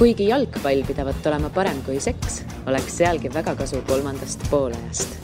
[0.00, 5.18] kuigi jalgpall pidavat olema parem kui seks, oleks sealgi väga kasu kolmandast poolajast.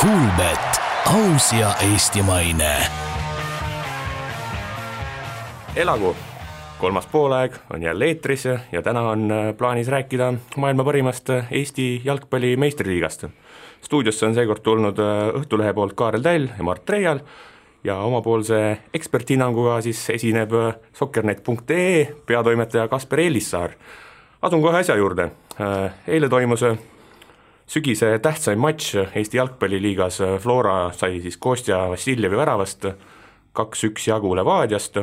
[0.00, 0.80] Kuulmet,
[1.12, 2.72] aus ja eestimaine.
[5.76, 6.16] elagu
[6.78, 12.00] kolmas poolaeg on jälle eetris ja täna on äh, plaanis rääkida maailma parimast äh, Eesti
[12.04, 13.24] jalgpalli meistriliigast.
[13.80, 17.20] stuudiosse on seekord tulnud äh, Õhtulehe poolt Kaarel Täll ja Mart Reial
[17.84, 20.50] ja omapoolse eksperthinnanguga siis esineb
[20.92, 23.70] sokkernet.ee peatoimetaja Kasper Eelissaar.
[24.42, 25.30] asun kohe asja juurde,
[26.06, 26.64] eile toimus
[27.70, 32.86] sügise tähtsaim matš Eesti jalgpalliliigas, Flora sai siis Kostja Vassiljevi väravast
[33.52, 34.98] kaks-üks jagu Levadiast.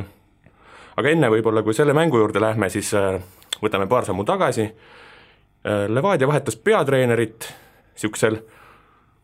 [0.98, 3.22] Aga enne võib-olla, kui selle mängu juurde lähme, siis äh,
[3.62, 7.48] võtame paar sammu tagasi, äh, Levadia vahetas peatreenerit
[7.94, 8.42] niisugusel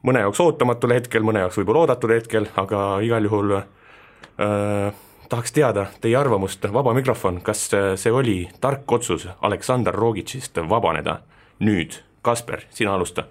[0.08, 5.88] mõne jaoks ootamatul hetkel, mõne jaoks võib-olla oodatud hetkel, aga igal juhul äh, tahaks teada
[6.02, 11.22] teie arvamust, vaba mikrofon, kas äh, see oli tark otsus Aleksandr Rogitšist vabaneda
[11.64, 12.02] nüüd?
[12.24, 13.26] Kasper, sina alusta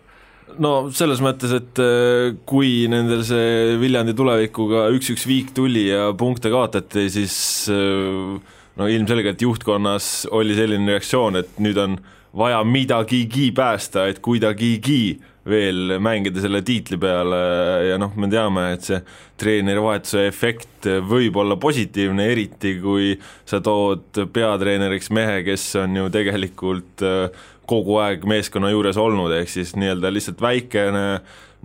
[0.61, 6.53] no selles mõttes, et äh, kui nendel see Viljandi tulevikuga üks-üks viik tuli ja punkte
[6.53, 7.37] kaotati, siis
[7.73, 8.37] äh,
[8.77, 11.99] no ilmselgelt juhtkonnas oli selline reaktsioon, et nüüd on
[12.37, 17.39] vaja midagigi päästa, et kuidagigi veel mängida selle tiitli peale
[17.89, 19.01] ja noh, me teame, et see
[19.43, 23.17] treenerivahetuse efekt võib olla positiivne, eriti kui
[23.49, 29.51] sa tood peatreeneriks mehe, kes on ju tegelikult äh, kogu aeg meeskonna juures olnud, ehk
[29.51, 31.07] siis nii-öelda lihtsalt väikene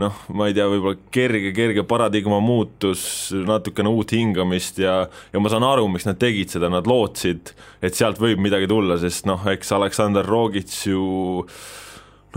[0.01, 3.01] noh, ma ei tea, võib-olla kerge, kerge paradigma muutus,
[3.33, 4.99] natukene uut hingamist ja
[5.33, 8.99] ja ma saan aru, miks nad tegid seda, nad lootsid, et sealt võib midagi tulla,
[9.01, 11.03] sest noh, eks Aleksandr Rogits ju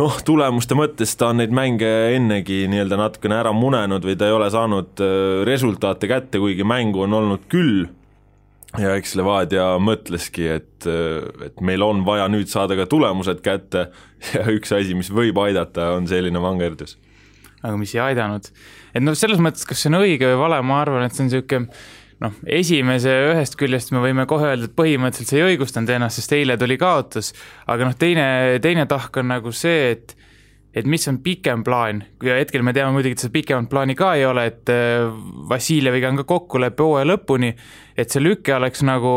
[0.00, 4.36] noh, tulemuste mõttes ta on neid mänge ennegi nii-öelda natukene ära munenud või ta ei
[4.36, 5.14] ole saanud äh,
[5.48, 7.88] resultaate kätte, kuigi mängu on olnud küll
[8.78, 10.86] ja eks Levadia mõtleski, et,
[11.44, 13.88] et meil on vaja nüüd saada ka tulemused kätte
[14.34, 16.96] ja üks asi, mis võib aidata, on selline vangerdus.
[17.62, 18.50] Aga mis ei aidanud.
[18.94, 21.30] et noh, selles mõttes, kas see on õige või vale, ma arvan, et see on
[21.30, 21.68] niisugune
[22.20, 26.34] noh, esimese ühest küljest me võime kohe öelda, et põhimõtteliselt see ei õigustanud ennast, sest
[26.36, 27.32] eile tuli kaotus,
[27.70, 28.26] aga noh, teine,
[28.64, 30.16] teine tahk on nagu see, et
[30.70, 34.12] et mis on pikem plaan ja hetkel me teame muidugi, et seda pikemat plaani ka
[34.14, 35.08] ei ole, et äh,
[35.50, 37.50] Vassiljeviga on ka kokkulepe hooaja lõpuni,
[37.98, 39.10] et see lüke oleks nagu,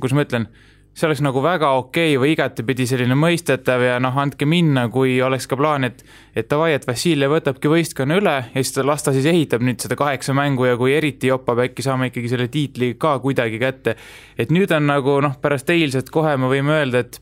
[0.00, 0.46] kuidas ma ütlen,
[0.94, 5.16] see oleks nagu väga okei okay või igatepidi selline mõistetav ja noh, andke minna, kui
[5.22, 9.14] oleks ka plaan, et et davai, et Vassiljev võtabki võistkonna üle ja siis las ta
[9.14, 12.94] siis ehitab nüüd seda kaheksa mängu ja kui eriti jopab, äkki saame ikkagi selle tiitli
[12.98, 13.96] ka kuidagi kätte.
[14.38, 17.20] et nüüd on nagu noh, pärast eilset kohe me võime öelda, et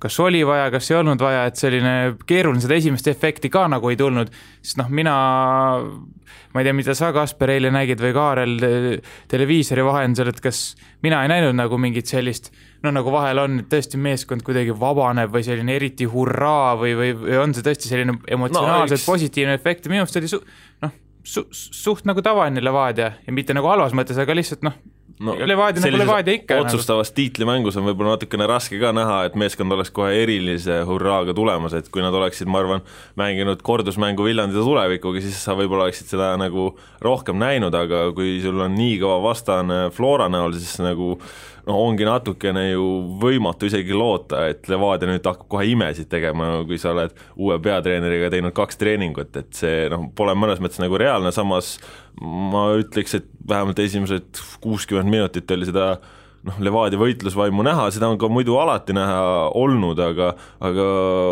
[0.00, 1.92] kas oli vaja, kas ei olnud vaja, et selline
[2.28, 4.30] keeruline, seda esimest efekti ka nagu ei tulnud,
[4.62, 5.14] sest noh, mina,
[6.54, 8.56] ma ei tea, mida sa, Kasper, eile nägid või Kaarel
[9.30, 10.62] televiisori vahendusel, et kas
[11.04, 12.48] mina ei näinud nagu mingit sellist,
[12.84, 17.12] no nagu vahel on, et tõesti meeskond kuidagi vabaneb või selline eriti hurraa või, või,
[17.20, 19.08] või on see tõesti selline emotsionaalselt no, eks...
[19.12, 20.40] positiivne efekt ja minu arust oli su-,
[20.84, 24.80] noh, su-, suht nagu tavaline Levadia ja mitte nagu halvas mõttes, aga lihtsalt noh,
[25.20, 26.56] no, Levadia nagu Levadia ikka.
[26.56, 26.68] Nagu.
[26.68, 27.16] otsustavas nagu.
[27.18, 31.90] tiitlimängus on võib-olla natukene raske ka näha, et meeskond oleks kohe erilise hurraaga tulemas, et
[31.92, 32.84] kui nad oleksid, ma arvan,
[33.20, 36.72] mänginud kordusmängu Viljandi tulevikuga, siis sa võib-olla oleksid seda nagu
[37.04, 41.16] rohkem näinud, aga kui sul on nii kõva vastane Flora näol, siis nagu
[41.66, 42.84] no ongi natukene ju
[43.20, 48.30] võimatu isegi loota, et Levadia nüüd hakkab kohe imesid tegema, kui sa oled uue peatreeneriga
[48.32, 51.76] teinud kaks treeningut, et see noh, pole mõnes mõttes nagu reaalne, samas
[52.20, 55.94] ma ütleks, et vähemalt esimesed kuuskümmend minutit oli seda
[56.48, 60.32] noh, Levadia võitlusvaimu näha, seda on ka muidu alati näha olnud, aga
[60.64, 60.86] aga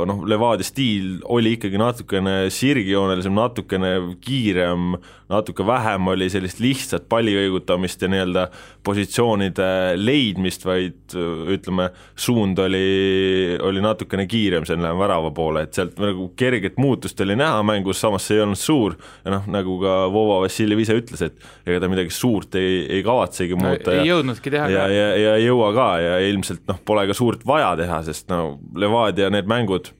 [0.08, 3.92] noh, Levadia stiil oli ikkagi natukene sirgjoonelisem, natukene
[4.24, 4.98] kiirem,
[5.32, 8.46] natuke vähem oli sellist lihtsat palli kõigutamist ja nii-öelda
[8.84, 9.68] positsioonide
[10.00, 11.16] leidmist, vaid
[11.56, 17.36] ütleme, suund oli, oli natukene kiirem selle värava poole, et sealt nagu kerget muutust oli
[17.38, 21.24] näha mängus, samas see ei olnud suur ja noh, nagu ka Vova Vassiljev ise ütles,
[21.24, 24.00] et ega ta midagi suurt ei, ei kavatsegi muuta no,.
[24.00, 27.46] ei jõudnudki teha ja, ja, ja ei jõua ka ja ilmselt noh, pole ka suurt
[27.46, 29.92] vaja teha, sest no Levadia need mängud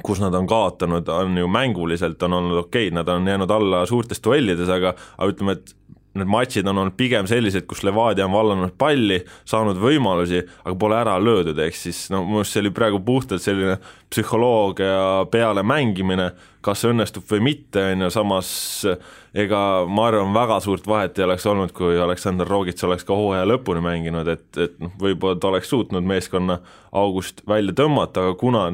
[0.00, 4.22] kus nad on kaotanud, on ju mänguliselt on olnud okeid, nad on jäänud alla suurtes
[4.24, 5.74] duellides, aga aga ütleme, et
[6.18, 10.98] need matšid on olnud pigem sellised, kus Levadia on vallanud palli, saanud võimalusi, aga pole
[10.98, 13.78] ära löödud, ehk siis no minu arust see oli praegu puhtalt selline
[14.12, 16.30] psühholoogia peale mängimine,
[16.64, 18.52] kas see õnnestub või mitte, on ju, samas
[19.34, 23.46] ega ma arvan, väga suurt vahet ei oleks olnud, kui Aleksandr Rogits oleks ka hooaja
[23.48, 26.58] lõpuni mänginud, et, et noh, võib-olla ta oleks suutnud meeskonna
[27.00, 28.66] august välja tõmmata, aga kuna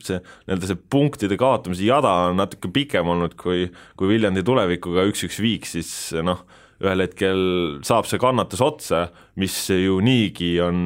[0.00, 3.66] see nii-öelda see punktide kaotamise jada on natuke pikem olnud kui,
[4.00, 5.92] kui Viljandi tulevikuga üks-üks viik, siis
[6.24, 6.46] noh,
[6.80, 7.42] ühel hetkel
[7.84, 9.10] saab see kannatus otsa,
[9.40, 10.80] mis ju niigi on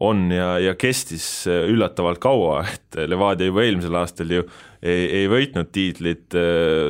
[0.00, 4.42] on ja, ja kestis üllatavalt kaua, et Levadia juba eelmisel aastal ju
[4.82, 6.36] ei, ei võitnud tiitlit,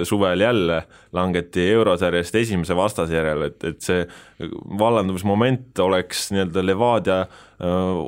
[0.08, 0.82] suvel jälle
[1.16, 4.02] langeti eurosarjast esimese vastase järel, et, et see
[4.78, 7.20] vallandumismoment oleks nii-öelda Levadia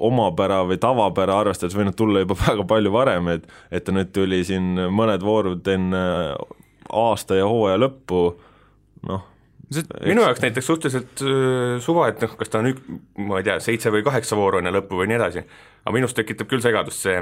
[0.09, 4.43] omapära või tavapära arvestades võinud tulla juba väga palju varem, et et ta nüüd tuli
[4.45, 6.05] siin mõned voorud enne
[6.89, 8.23] aasta ja hooaja lõppu,
[9.09, 9.27] noh
[9.69, 11.23] minu jaoks näiteks suhteliselt
[11.85, 12.87] suva, et noh, kas ta on ük-,
[13.21, 15.43] ma ei tea, seitse või kaheksa vooru enne lõppu või nii edasi,
[15.85, 17.21] aga minus tekitab küll segadust see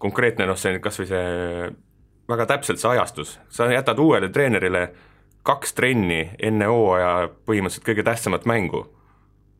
[0.00, 1.70] konkreetne noh, see kas või see
[2.30, 4.88] väga täpselt see ajastus, sa jätad uuele treenerile
[5.46, 8.84] kaks trenni enne hooaja põhimõtteliselt kõige tähtsamat mängu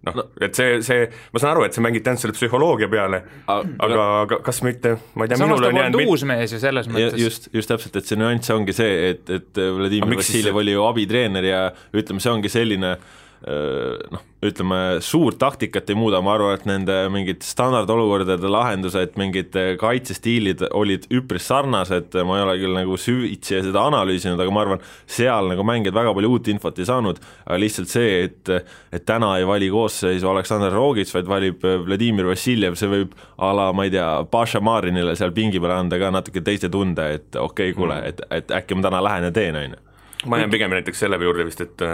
[0.06, 3.20] noh no., et see, see, ma saan aru, et see mängiti ainult selle psühholoogia peale,
[3.52, 7.18] aga, aga kas mitte, ma ei tea, minul on jäänud uus mees ju selles mõttes.
[7.20, 11.48] just, just täpselt, et see nüanss ongi see, et, et Vladimir Vassiljev oli ju abitreener
[11.48, 16.66] ja ütleme, see ongi selline äh, noh, ütleme suurt taktikat ei muuda, ma arvan, et
[16.68, 23.62] nende mingid standardolukordade lahendused, mingid kaitsestiilid olid üpris sarnased, ma ei ole küll nagu süvitsi
[23.64, 27.60] seda analüüsinud, aga ma arvan, seal nagu mängijad väga palju uut infot ei saanud, aga
[27.64, 28.52] lihtsalt see, et
[28.92, 33.70] et täna ei vali koosseisu Aleksandr Rogits, vaid valib Vladimir Vassiljev, see võib a la
[33.76, 37.72] ma ei tea, Paša Marinile seal pingi peal anda ka natuke teise tunde, et okei
[37.72, 39.84] okay,, kuule, et, et äkki ma täna lähen ja teen, on ju.
[40.28, 41.88] ma jään pigem näiteks selle juurde vist, et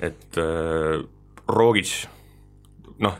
[0.00, 1.02] et äh,
[1.50, 1.92] Rogic
[3.00, 3.18] noh,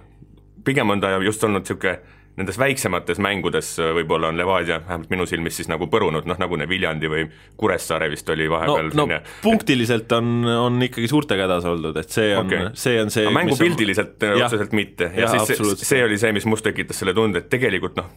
[0.64, 1.98] pigem on ta just olnud niisugune
[2.40, 6.56] nendes väiksemates mängudes äh, võib-olla on Levadia, vähemalt minu silmis siis nagu põrunud, noh nagu
[6.60, 7.26] need Viljandi või
[7.60, 12.32] Kuressaare vist oli vahepeal no, no punktiliselt on, on ikkagi suurtega hädas oldud, et see
[12.36, 14.36] on okay., see on see mängupildiliselt on...
[14.46, 15.10] otseselt mitte.
[15.14, 18.08] Ja, ja siis see, see oli see, mis must tekitas selle tunde, et tegelikult noh,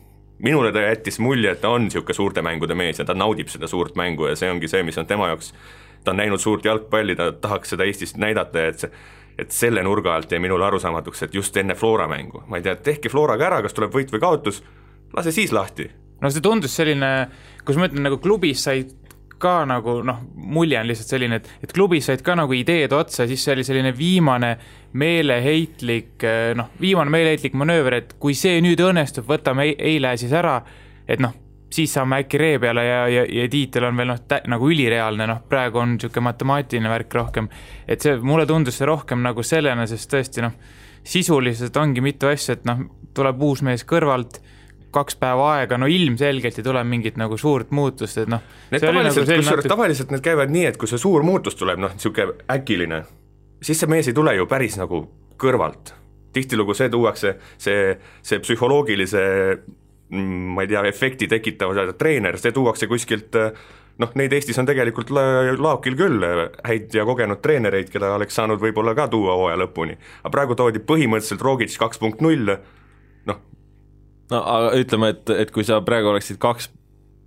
[0.44, 3.70] minule ta jättis mulje, et ta on niisugune suurte mängude mees ja ta naudib seda
[3.72, 5.52] suurt mängu ja see ongi see, mis on tema jaoks
[6.04, 8.92] ta on näinud suurt jalgpalli, ta tahaks seda Eestis näidata ja et see
[9.38, 12.76] et selle nurga alt jäi minule arusaamatuks, et just enne Flora mängu, ma ei tea,
[12.76, 14.62] tehke Floraga ära, kas tuleb võit või kaotus,
[15.16, 15.90] lase siis lahti.
[16.22, 17.14] no see tundus selline,
[17.66, 18.94] kus ma ütlen, nagu klubis said
[19.44, 23.26] ka nagu noh, mulje on lihtsalt selline, et, et klubis said ka nagu ideed otsa,
[23.28, 24.54] siis see oli selline viimane
[24.94, 26.24] meeleheitlik
[26.56, 30.60] noh, viimane meeleheitlik manööver, et kui see nüüd õnnestub, võtame eile siis ära,
[31.10, 31.34] et noh,
[31.74, 34.22] siis saame äkki ree peale ja, ja, ja tiitel on veel noh,
[34.52, 37.50] nagu ülireaalne, noh praegu on niisugune matemaatiline värk rohkem.
[37.88, 40.54] et see, mulle tundus see rohkem nagu sellena, sest tõesti noh,
[41.04, 42.86] sisuliselt ongi mitu asja, et noh,
[43.16, 44.40] tuleb uus mees kõrvalt,
[44.94, 48.44] kaks päeva aega, no ilmselgelt ei tule mingit nagu suurt muutust, et noh.
[48.72, 49.74] Need tavaliselt nagu, kusjuures natuke...
[49.74, 53.04] tavaliselt need käivad nii, et kui see suur muutus tuleb, noh, niisugune äkiline,
[53.66, 55.06] siis see mees ei tule ju päris nagu
[55.42, 55.96] kõrvalt
[56.34, 57.94] tihtilugu see tuuakse, see,
[58.26, 59.24] see psühholoogilise
[60.12, 63.38] ma ei tea, efekti tekitav treener, see tuuakse kuskilt
[64.02, 66.26] noh, neid Eestis on tegelikult la-, laokil küll,
[66.66, 69.98] häid ja kogenud treenereid, keda oleks saanud võib-olla ka tuua hooaja lõpuni.
[70.22, 72.56] aga praegu toodi põhimõtteliselt Rogic kaks punkt null,
[73.30, 73.44] noh.
[74.34, 76.72] no aga ütleme, et, et kui sa praegu oleksid kaks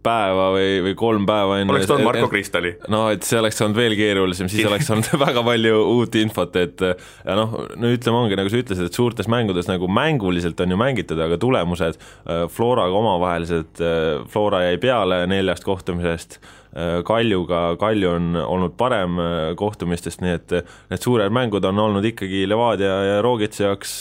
[0.07, 2.75] päeva või, või kolm päeva enne oleks toonud Marko Kristali.
[2.93, 6.85] no et see oleks olnud veel keerulisem, siis oleks olnud väga palju uut infot, et
[6.87, 10.81] ja noh, no ütleme, ongi nagu sa ütlesid, et suurtes mängudes nagu mänguliselt on ju
[10.81, 16.41] mängitud, aga tulemused äh, Floraga omavahelised, äh, Flora jäi peale neljast kohtumisest,
[17.09, 19.17] Kaljuga, Kalju on olnud parem
[19.57, 20.53] kohtumistest, nii et
[20.91, 23.95] need suured mängud on olnud ikkagi Levadia ja Rogitsi jaoks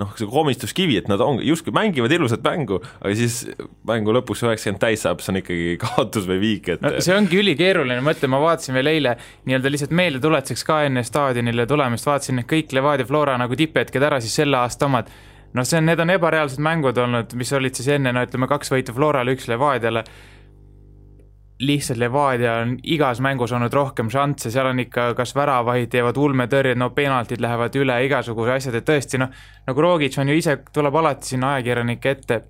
[0.00, 3.44] noh, see komistuskivi, et nad on justkui mängivad ilusat mängu, aga siis
[3.86, 7.38] mängu lõpuks üheksakümmend täis saab, see on ikkagi kaotus või viik, et no, see ongi
[7.42, 9.16] ülikeeruline, ütlen, ma vaatasin veel eile
[9.48, 14.34] nii-öelda lihtsalt meeldetuletuseks ka enne staadionile tulemist, vaatasin kõik Levadia Flora nagu tipphetked ära, siis
[14.42, 15.10] selle aasta omad.
[15.54, 18.72] Noh, see on, need on ebareaalsed mängud olnud, mis olid siis enne, no ütleme, kaks
[18.74, 20.02] võitu Florale, üks Levadiale
[21.60, 26.78] lihtsalt Levadia on igas mängus olnud rohkem šansse, seal on ikka kas väravahid teevad ulmetõrjed,
[26.80, 29.30] no penaltid lähevad üle, igasugused asjad, et tõesti noh,
[29.68, 32.40] nagu Rogic on ju ise, tuleb alati sinna ajakirjanike ette,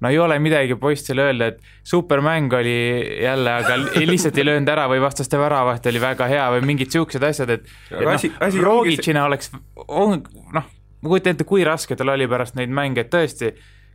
[0.00, 2.76] no ei ole midagi poistele öelda, et supermäng oli
[3.22, 7.24] jälle, aga lihtsalt ei löönud ära või vastaste väravaht oli väga hea või mingid siuksed
[7.24, 9.52] asjad, et, et noh, Rogicina oleks,
[9.88, 10.20] on
[10.52, 13.54] noh, ma kujutan ette, kui raske tal oli pärast neid mänge, et tõesti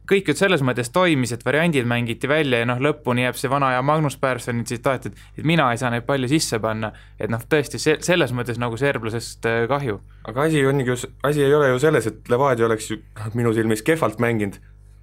[0.09, 3.71] kõik ju selles mõttes toimis, et variandid mängiti välja ja noh, lõpuni jääb see vana
[3.73, 7.41] aja Magnus Perssoni tsitaat, et et mina ei saa neid palju sisse panna, et noh,
[7.41, 9.99] tõesti se-, selles mõttes nagu serblasest äh, kahju.
[10.29, 12.99] aga asi ongi ju, asi ei ole ju selles, et Levadia oleks ju
[13.37, 14.59] minu silmis kehvalt mänginud,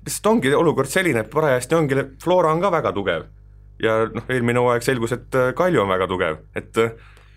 [0.07, 3.31] lihtsalt ongi olukord selline, et parajasti ongi, Flora on ka väga tugev.
[3.83, 6.93] ja noh, eelmine hooaeg selgus, et äh, Kalju on väga tugev, et äh,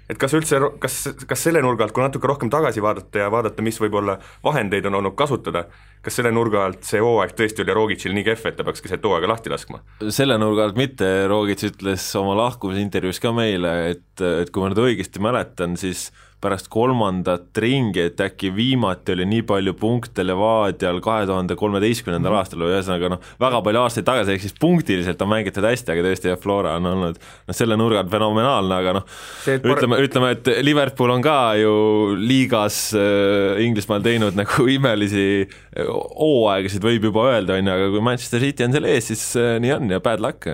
[0.09, 3.65] et kas üldse, kas, kas selle nurga alt, kui natuke rohkem tagasi vaadata ja vaadata,
[3.65, 5.65] mis võib-olla vahendeid on olnud kasutada,
[6.03, 9.05] kas selle nurga alt see hooaeg tõesti oli Rogicil nii kehv, et ta peaks keset
[9.05, 9.81] hooaega lahti laskma?
[10.09, 14.07] selle nurga alt mitte, Rogic ütles oma lahkumisintervjuus ka meile, et,
[14.43, 16.09] et kui ma nüüd õigesti mäletan, siis
[16.45, 22.37] pärast kolmandat ringi, et äkki viimati oli nii palju punkte Levadial kahe tuhande kolmeteistkümnendal Mhm.
[22.37, 26.03] aastal või ühesõnaga noh, väga palju aastaid tagasi, ehk siis punktiliselt on mängitud hästi, aga
[26.05, 29.07] tõesti Flora on olnud noh, selle nurga alt fenomenaalne, aga noh,
[29.47, 31.73] ütleme, ütleme, et Liverpool on ka ju
[32.19, 35.47] liigas äh, Inglismaal teinud nagu imelisi
[35.89, 39.55] hooaegasid, võib juba öelda, on ju, aga kui Manchester City on seal ees, siis äh,
[39.63, 40.47] nii on ja bad luck.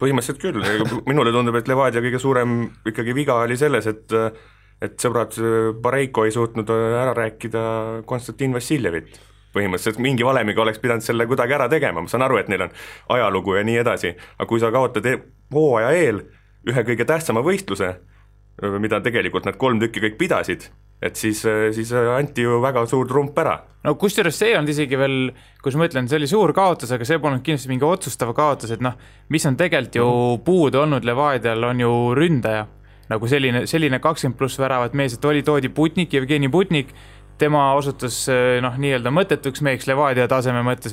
[0.00, 0.64] põhimõtteliselt küll,
[1.10, 4.16] minule tundub, et Levadia kõige suurem ikkagi viga oli selles, et
[4.80, 5.34] et sõbrad
[5.84, 7.62] Bareiko ei suutnud ära rääkida
[8.08, 9.18] Konstantin Vassiljevit.
[9.52, 12.70] põhimõtteliselt mingi valemiga oleks pidanud selle kuidagi ära tegema, ma saan aru, et neil on
[13.16, 15.18] ajalugu ja nii edasi, aga kui sa kaotad e-
[15.52, 16.22] hooaja eel
[16.70, 17.90] ühe kõige tähtsama võistluse,
[18.78, 20.68] mida tegelikult nad kolm tükki kõik pidasid,
[21.02, 21.42] et siis,
[21.74, 25.30] siis anti ju väga suur trump ära no kusjuures see ei olnud isegi veel,
[25.64, 28.82] kus ma ütlen, see oli suur kaotus, aga see polnud kindlasti mingi otsustav kaotus, et
[28.84, 28.98] noh,
[29.32, 30.10] mis on tegelikult ju
[30.46, 32.66] puudu olnud Levadial, on ju ründaja.
[33.10, 36.92] nagu selline, selline kakskümmend pluss väravat mees, et oli, toodi Putnik, Jevgeni Putnik,
[37.40, 38.20] tema osutus
[38.62, 40.92] noh, nii-öelda mõttetuks meheks Levadia taseme mõttes.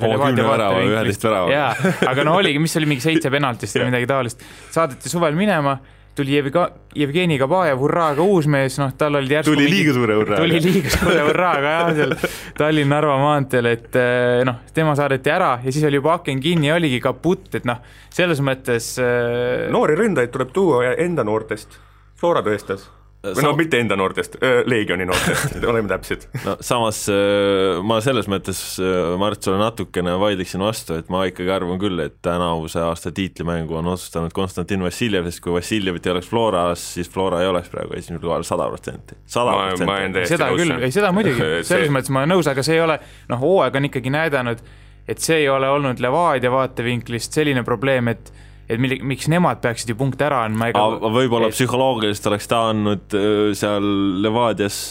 [0.88, 1.52] Üheteist värava.
[1.52, 4.42] jaa, aga no oligi, mis oli mingi seitse penaltist või midagi taolist.
[4.74, 5.76] saadeti suvel minema
[6.18, 10.42] tuli Jevga-, Jevgeni Kabajev hurraaga uus mees, noh, tal olid järsku tuli liiga suure hurraaga.
[10.44, 12.18] tuli liiga suure hurraaga jah, seal
[12.60, 16.78] Tallinn-Narva maanteel, et eh, noh, tema saadeti ära ja siis oli juba aken kinni ja
[16.80, 17.82] oligi kaputt, et noh,
[18.14, 21.80] selles mõttes äh, noori ründajaid tuleb tuua enda noortest,
[22.18, 22.88] Flora tõestas
[23.24, 24.38] või no mitte enda noortest,
[24.70, 26.28] Leegioni noortest, oleme täpsed.
[26.46, 31.52] no samas äh, ma selles mõttes äh, Mart sulle natukene vaidleksin vastu, et ma ikkagi
[31.54, 36.32] arvan küll, et tänavuse aasta tiitlimängu on otsustanud Konstantin Vassiljev, sest kui Vassiljevit ei oleks
[36.32, 40.26] Floras, siis Flora ei oleks praegu esimesel kohal sada protsenti, sada protsenti.
[40.34, 43.00] seda küll, ei seda muidugi, selles mõttes ma olen nõus, aga see ei ole,
[43.32, 44.66] noh, hooaeg on ikkagi näidanud,
[45.08, 48.34] et see ei ole olnud Levadia vaatevinklist selline probleem, et
[48.68, 51.56] et mille, miks nemad peaksid ju punkte ära andma, ega võib-olla et...
[51.56, 53.18] psühholoogiliselt oleks ta andnud
[53.58, 53.92] seal
[54.24, 54.82] Levadias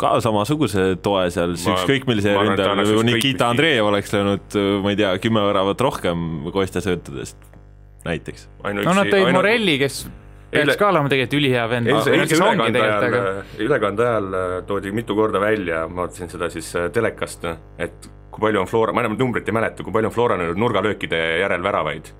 [0.00, 2.76] ka samasuguse toe seal, ükskõik millise ründaja,
[3.06, 7.36] Nikita Andreev oleks löönud, ma ei tea, kümme väravat rohkem Kostja söötudest,
[8.06, 8.48] näiteks.
[8.64, 9.28] no nad tõid.
[9.36, 10.06] Morelli, kes
[10.50, 10.78] peaks üle...
[10.80, 11.90] ka olema tegelikult ülihea vend.
[11.90, 13.20] eilse ülekande ajal aga...,
[13.66, 17.46] ülekande ajal äh, toodi mitu korda välja, ma vaatasin seda siis äh, telekast,
[17.78, 20.60] et kui palju on Flora, ma enam numbrit ei mäleta, kui palju on Flora löönud
[20.60, 22.10] nurgalöökide järel väravaid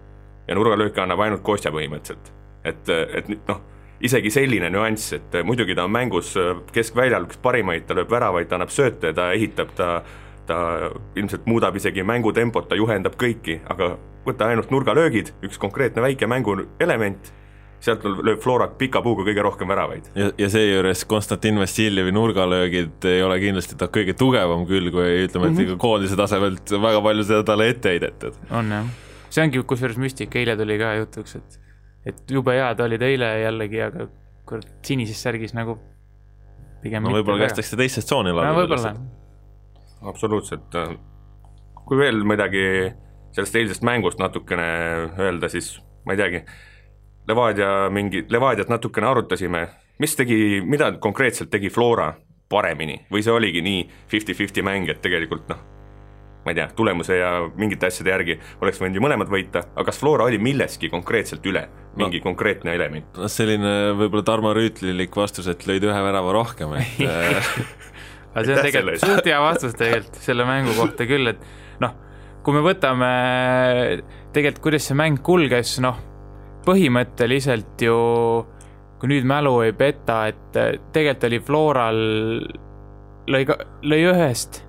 [0.50, 2.33] ja nurgalööke annab ainult Kostja põhimõtteliselt.
[2.64, 3.61] et, et noh,
[4.04, 6.35] isegi selline nüanss, et muidugi ta on mängus
[6.75, 10.02] keskväljal üks parimaid, ta lööb väravaid, ta annab sööte, ta ehitab, ta
[10.50, 13.95] ta ilmselt muudab isegi mängutempot, ta juhendab kõiki, aga
[14.26, 17.30] võta ainult nurgalöögid, üks konkreetne väike mänguelement,
[17.80, 20.11] sealt lööb Flora pika puuga kõige rohkem väravaid.
[20.14, 25.52] ja, ja seejuures Konstantin Vassiljevi nurgalöögid ei ole kindlasti ta kõige tugevam külg või ütleme,
[25.52, 25.78] et mm -hmm.
[25.80, 28.37] koondise tasemelt väga palju seda talle ette heidetud.
[28.50, 28.90] on jah
[29.31, 31.61] see ongi kusjuures müstika, eile tuli ka jutuks, et
[32.11, 34.09] et jube head olid eile jällegi, aga
[34.49, 35.77] kurat, sinises särgis nagu
[36.83, 38.95] pigem no võib-olla kästakse teisse tsooni no võib-olla.
[40.09, 40.81] absoluutselt.
[41.85, 42.65] kui veel midagi
[43.37, 44.67] sellest eilsest mängust natukene
[45.19, 46.43] öelda, siis ma ei teagi,
[47.29, 49.67] Levadia mingi, Levadiat natukene arutasime,
[50.03, 52.09] mis tegi, mida konkreetselt tegi Flora
[52.51, 52.97] paremini?
[53.13, 55.61] Või see oligi nii fifty-fifty mäng, et tegelikult noh,
[56.45, 57.31] ma ei tea, tulemuse ja
[57.61, 61.67] mingite asjade järgi oleks võinud ju mõlemad võita, aga kas Flora oli milleski konkreetselt üle,
[62.01, 63.11] mingi no, konkreetne element?
[63.19, 67.03] noh, selline võib-olla Tarmo Rüütlilik vastus, et lõid ühe värava rohkem, et
[68.35, 71.45] aga see on tegelikult suht hea vastus tegelikult selle mängu kohta küll, et
[71.85, 71.93] noh,
[72.47, 73.11] kui me võtame
[74.33, 76.01] tegelikult, kuidas see mäng kulges, noh,
[76.65, 77.99] põhimõtteliselt ju
[79.01, 80.57] kui nüüd mälu ei peta, et
[80.93, 82.01] tegelikult oli Floral,
[83.33, 83.47] lõi,
[83.89, 84.61] lõi ühest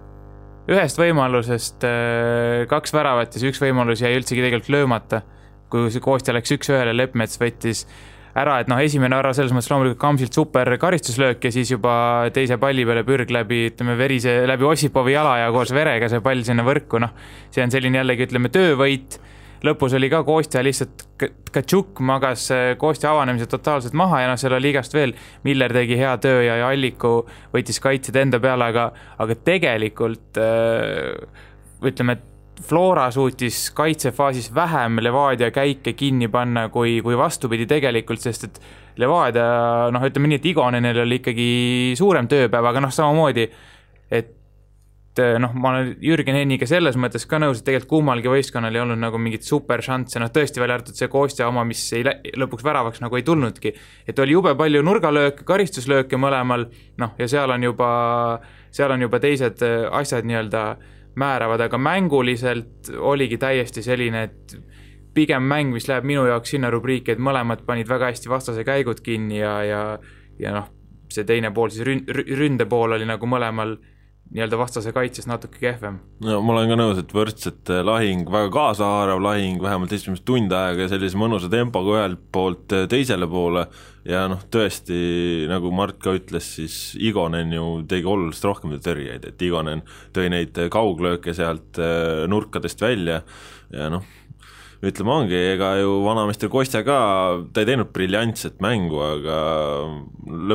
[0.70, 1.86] ühest võimalusest
[2.70, 5.22] kaks väravat ja see üks võimalus jäi üldsegi tegelikult löömata.
[5.72, 7.86] kui see Kostja läks üks-ühele, Leppmets võttis
[8.36, 11.94] ära, et noh, esimene värav selles mõttes loomulikult Kamsilt super karistuslöök ja siis juba
[12.36, 16.44] teise palli peale pürg läbi, ütleme, verise, läbi Ossipovi jala ja koos verega see pall
[16.48, 17.15] sinna võrku, noh.
[17.51, 19.20] see on selline jällegi, ütleme, töövõit
[19.65, 21.06] lõpus oli ka Kostja lihtsalt,
[21.51, 22.48] Katšuk magas
[22.82, 25.13] Kostja avanemise totaalselt maha ja noh, seal oli igast veel,
[25.46, 27.22] Miller tegi hea töö ja, ja Alliku
[27.53, 28.89] võttis kaitsjad enda peale, aga,
[29.22, 30.41] aga tegelikult
[31.82, 32.27] ütleme, et
[32.62, 38.60] Flora suutis kaitsefaasis vähem Levadia käike kinni panna kui, kui vastupidi tegelikult, sest et
[39.01, 41.48] Levadia noh, ütleme nii, et Igonenil oli ikkagi
[41.98, 43.48] suurem tööpäev, aga noh, samamoodi,
[44.12, 44.36] et
[45.20, 49.00] noh, ma olen Jürgen Henniga selles mõttes ka nõus, et tegelikult kummalgi võistkonnal ei olnud
[49.01, 53.03] nagu mingit superšansse, noh tõesti välja arvatud see Kostja oma, mis ei lä-, lõpuks väravaks
[53.03, 53.74] nagu ei tulnudki.
[54.08, 57.91] et oli jube palju nurgalööke, karistuslööke mõlemal, noh ja seal on juba,
[58.72, 60.65] seal on juba teised asjad nii-öelda
[61.20, 64.56] määravad, aga mänguliselt oligi täiesti selline, et
[65.13, 69.03] pigem mäng, mis läheb minu jaoks sinna rubriiki, et mõlemad panid väga hästi vastase käigud
[69.03, 69.82] kinni ja, ja
[70.39, 70.70] ja noh,
[71.12, 73.75] see teine pool siis rün-, ründepool oli nagu mõlemal
[74.31, 75.97] nii-öelda vastase kaitses natuke kehvem.
[76.23, 80.85] no ma olen ka nõus, et võrdsete lahing, väga kaasahaarav lahing, vähemalt esimest tund aega
[80.85, 83.65] ja sellise mõnusa tempoga ühelt poolt teisele poole
[84.07, 85.01] ja noh, tõesti,
[85.51, 89.83] nagu Mart ka ütles, siis Igonen ju tegi oluliselt rohkem tõrjeid, et Igonen
[90.15, 93.21] tõi neid kauglööke sealt äh, nurkadest välja
[93.71, 94.07] ja noh,
[94.81, 96.97] ütleme ongi, ega ju vanameister Kostja ka,
[97.53, 99.38] ta ei teinud briljantset mängu, aga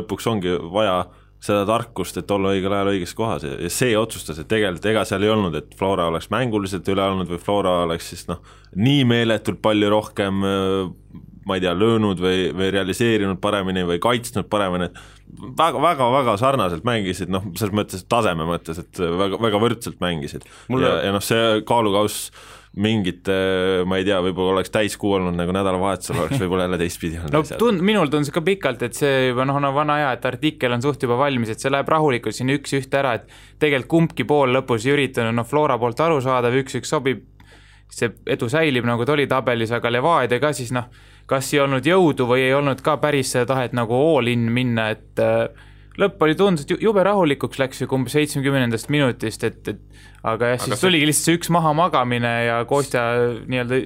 [0.01, 1.05] lõpuks ongi vaja
[1.47, 5.25] seda tarkust, et olla õigel ajal õiges kohas ja, see otsustas, et tegelikult ega seal
[5.27, 8.43] ei olnud, et Flora oleks mänguliselt üle olnud või Flora oleks siis noh,
[8.77, 10.45] nii meeletult palju rohkem
[11.47, 14.89] ma ei tea, löönud või, või realiseerinud paremini või kaitsnud paremini,
[15.59, 20.47] väga, väga, väga sarnaselt mängisid, noh, selles mõttes taseme mõttes, et väga, väga võrdselt mängisid.
[20.73, 20.91] Mulle...
[20.91, 22.33] ja, ja noh, see kaalukauss
[22.77, 23.29] mingit,
[23.89, 27.61] ma ei tea, võib-olla oleks täiskuu olnud nagu nädalavahetusel, oleks võib-olla jälle teistpidi olnud no
[27.63, 30.85] tund-, minul tundus ka pikalt, et see juba noh, no vana hea, et artikkel on
[30.85, 34.85] suht juba valmis, et see läheb rahulikult siin üks-ühte ära, et tegelikult kumbki pool lõpus
[34.85, 37.25] ei üritanud, noh, Flora poolt arusaadav, üks-üks sobib,
[37.93, 40.91] see edu säilib, nagu ta oli tabelis, aga Levadia ka siis noh,
[41.31, 44.91] kas ei olnud jõudu või ei olnud ka päris seda tahet nagu all in minna,
[44.93, 45.49] et äh,
[46.01, 50.61] lõpp oli tundus, et jube rahulikuks läks ju umbes seitsmekümnendast minutist, et, et aga jah,
[50.63, 53.07] siis aga tuligi lihtsalt see üks mahamagamine ja Kostja
[53.47, 53.81] nii-öelda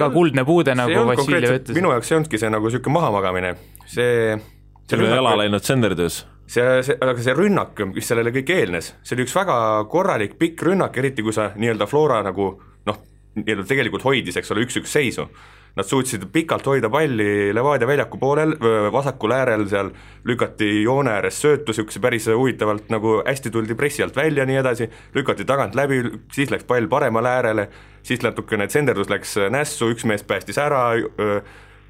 [0.00, 1.78] ka kuldne puude, nagu Vassiljev ütles.
[1.78, 3.54] minu jaoks ei olnudki see nagu niisugune mahamagamine,
[3.86, 4.36] see
[4.84, 9.16] see oli jala läinud senderdöös see, see, aga see rünnak, mis sellele kõik eelnes, see
[9.16, 9.56] oli üks väga
[9.92, 12.50] korralik pikk rünnak, eriti kui sa nii-öelda Flora nagu
[12.88, 13.04] noh,
[13.38, 15.28] nii-öelda tegelikult hoidis, eks ole, üks-üks seisu
[15.74, 18.52] Nad suutsid pikalt hoida palli Levadia väljaku poolel,
[18.94, 19.88] vasakul äärel seal
[20.24, 24.86] lükati joone ääres söötu, niisuguse päris huvitavalt nagu hästi tuldi pressi alt välja, nii edasi,
[25.14, 25.98] lükati tagant läbi,
[26.32, 27.64] siis läks pall paremale äärele,
[28.06, 30.84] siis natukene tsenderdus läks nässu, üks mees päästis ära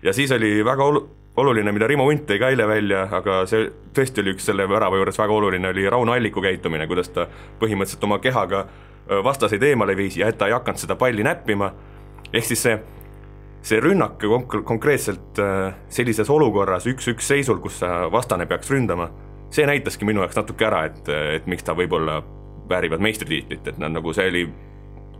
[0.02, 1.04] ja siis oli väga olu-,
[1.36, 4.96] oluline, mida Rimo Unt tõi ka eile välja, aga see tõesti oli üks selle värava
[4.96, 7.28] juures väga oluline, oli Rauno Alliku käitumine, kuidas ta
[7.60, 8.64] põhimõtteliselt oma kehaga
[9.24, 11.74] vastaseid eemale viis ja et ta ei hakanud seda palli näppima,
[12.32, 12.78] ehk siis see
[13.64, 17.80] see rünnak konk-, konkreetselt äh, sellises olukorras üks-üks seisul, kus
[18.12, 19.08] vastane peaks ründama,
[19.54, 22.20] see näitaski minu jaoks natuke ära, et, et miks ta võib-olla
[22.68, 24.46] väärivad meistritiitlit, et nad nagu, see oli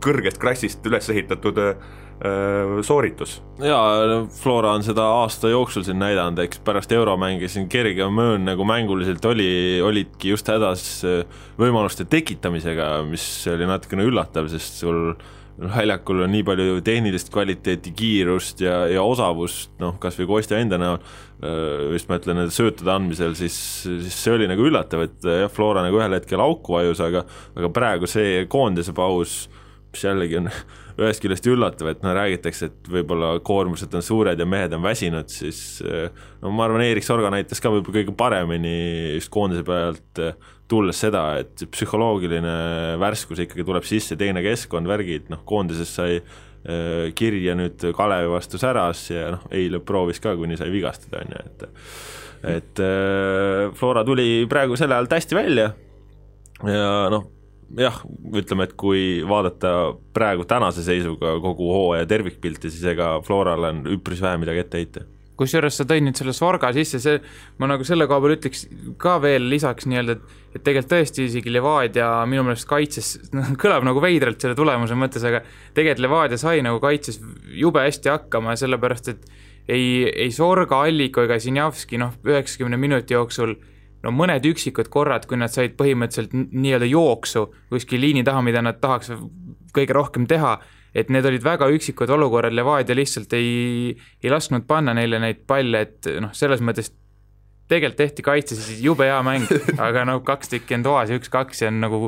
[0.05, 1.77] kõrgest klassist üles ehitatud äh,
[2.85, 3.39] sooritus.
[3.61, 8.67] jaa, Flora on seda aasta jooksul siin näidanud, eks pärast euromänge siin kergem möön nagu
[8.67, 11.23] mänguliselt oli, olidki just hädas äh,
[11.61, 17.93] võimaluste tekitamisega, mis oli natukene üllatav, sest sul äh, väljakul on nii palju tehnilist kvaliteeti,
[17.95, 20.99] kiirust ja, ja osavust, noh, kas või Kostja enda näol,
[21.95, 25.85] just ma ütlen, nende söötude andmisel, siis, siis see oli nagu üllatav, et jah, Flora
[25.85, 27.23] nagu ühel hetkel auku vajus, aga
[27.55, 29.45] aga praegu see koondise paus,
[29.93, 30.51] mis jällegi on
[31.05, 35.31] ühest küljest üllatav, et no räägitakse, et võib-olla koormused on suured ja mehed on väsinud,
[35.31, 35.79] siis
[36.41, 38.75] no ma arvan, Erik Sorga näitas ka võib-olla kõige paremini
[39.15, 40.23] just koondise pealt
[40.71, 42.55] tulles seda, et psühholoogiline
[43.01, 48.61] värskus ikkagi tuleb sisse, teine keskkond, värgid, noh, koondises sai äh, kirja nüüd Kalevi vastu
[48.61, 51.67] säras ja noh, eile proovis ka, kuni sai vigastada, on ju, et
[52.45, 55.71] et äh, Flora tuli praegu selle alt hästi välja.
[56.65, 57.25] Ja noh,
[57.77, 57.97] jah,
[58.37, 64.21] ütleme, et kui vaadata praegu tänase seisuga kogu hooaja tervikpilti, siis ega Florale on üpris
[64.23, 65.05] vähe midagi ette heita
[65.39, 67.19] kusjuures sa tõid nüüd selle Sorga sisse, see,
[67.59, 68.65] ma nagu selle koha peal ütleks
[69.01, 73.85] ka veel lisaks nii-öelda, et et tegelikult tõesti isegi Levadia minu meelest kaitses, noh, kõlab
[73.87, 75.43] nagu veidralt selle tulemuse mõttes, aga
[75.75, 77.19] tegelikult Levadia sai nagu kaitses
[77.51, 79.25] jube hästi hakkama, sellepärast et
[79.67, 83.57] ei, ei Sorga, Alliku ega Sinjavski noh, üheksakümne minuti jooksul
[84.05, 88.79] no mõned üksikud korrad, kui nad said põhimõtteliselt nii-öelda jooksu kuskil liini taha, mida nad
[88.79, 89.11] tahaks
[89.75, 90.59] kõige rohkem teha
[90.95, 93.91] et need olid väga üksikud olukorrad, Levadia lihtsalt ei,
[94.23, 96.93] ei lasknud panna neile neid palle, et noh, selles mõttes
[97.69, 99.49] tegelikult tehti kaitses jube hea mäng,
[99.87, 102.01] aga no kaks tükki on toas ja üks-kaks ja on nagu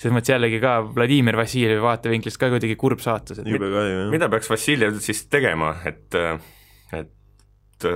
[0.00, 4.10] selles mõttes jällegi ka Vladimir Vassiljevi vaatevinklist ka kuidagi kurb saatus, et jube kahju, jah.
[4.14, 6.16] mida peaks Vassiljev siis tegema, et,
[6.96, 7.88] et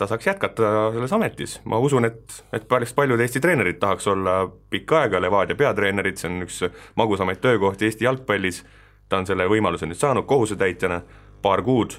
[0.00, 4.42] ta saaks jätkata selles ametis, ma usun, et, et päris paljud Eesti treenerid tahaks olla
[4.72, 6.62] pikka aega Levadia peatreenerid, see on üks
[7.00, 8.62] magusamaid töökohti Eesti jalgpallis
[9.10, 11.02] ta on selle võimaluse nüüd saanud kohusetäitjana,
[11.42, 11.98] paar kuud,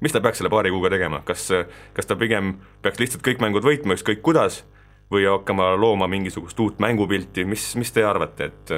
[0.00, 1.48] mis ta peaks selle paari kuuga tegema, kas,
[1.94, 4.62] kas ta pigem peaks lihtsalt kõik mängud võitma, ükskõik kuidas,
[5.12, 8.72] või hakkama looma mingisugust uut mängupilti, mis, mis te arvate, et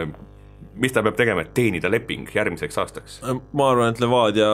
[0.81, 3.19] mis ta peab tegema, et teenida leping järgmiseks aastaks?
[3.55, 4.49] ma arvan, et Levadia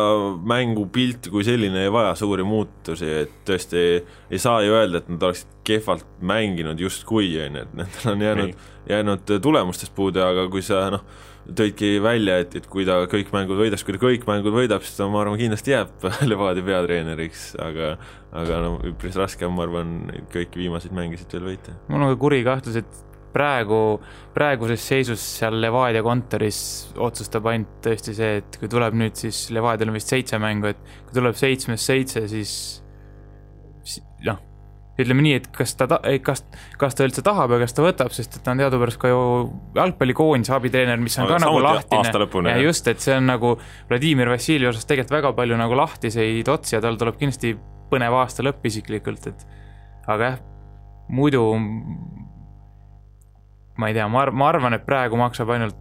[0.53, 5.25] mängupilt kui selline ei vaja suuri muutusi, et tõesti ei saa ju öelda, et nad
[5.31, 8.55] oleksid kehvalt mänginud justkui, on ju, et nendel on jäänud,
[8.91, 11.07] jäänud tulemustest puudu, aga kui sa noh,
[11.57, 14.99] tõidki välja, et, et kui ta kõik mängud võidaks, kui ta kõik mängud võidab, siis
[14.99, 17.95] ta, ma arvan, kindlasti jääb Levadia peatreeneriks, aga
[18.31, 19.95] aga no üpris raske on, ma arvan,
[20.31, 21.75] kõiki viimaseid mängisid veel võita.
[21.91, 23.01] mul on ka kuri kahtlus, et
[23.35, 24.01] praegu,
[24.35, 26.61] praeguses seisus seal Levadia kontoris
[26.99, 30.81] otsustab ainult tõesti see, et kui tuleb nüüd siis, Levadial on vist seitse mängu, et
[31.09, 32.55] kui tuleb seitsmest seitse, siis
[35.05, 35.87] ütleme nii, et kas ta,
[36.25, 36.45] kas,
[36.81, 39.21] kas ta üldse tahab ja kas ta võtab, sest et ta on teadupärast ka ju
[39.79, 42.55] jalgpallikoondise abitreener, mis on Aga ka nagu lahtine.
[42.55, 43.57] ja just, et see on nagu
[43.91, 47.55] Vladimir Vassiljev osas tegelikult väga palju nagu lahtiseid otsi ja tal tuleb kindlasti
[47.91, 49.47] põnev aasta lõpp isiklikult, et
[50.07, 50.41] aga jah,
[51.11, 51.45] muidu
[53.81, 55.79] ma ei tea, ma ma arvan, et praegu maksab ainult